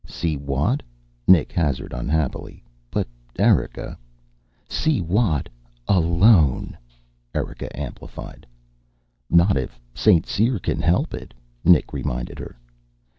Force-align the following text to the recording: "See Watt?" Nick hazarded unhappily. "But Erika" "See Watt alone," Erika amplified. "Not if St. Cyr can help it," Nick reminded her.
"See 0.07 0.35
Watt?" 0.35 0.81
Nick 1.27 1.51
hazarded 1.51 1.95
unhappily. 1.95 2.63
"But 2.89 3.07
Erika" 3.37 3.99
"See 4.79 4.99
Watt 4.99 5.47
alone," 5.87 6.75
Erika 7.35 7.69
amplified. 7.79 8.47
"Not 9.29 9.57
if 9.57 9.79
St. 9.93 10.25
Cyr 10.25 10.57
can 10.57 10.81
help 10.81 11.13
it," 11.13 11.35
Nick 11.63 11.93
reminded 11.93 12.39
her. 12.39 12.57